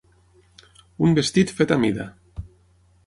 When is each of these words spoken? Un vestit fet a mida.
Un 1.07 1.13
vestit 1.19 1.53
fet 1.59 1.75
a 1.77 1.81
mida. 1.85 2.11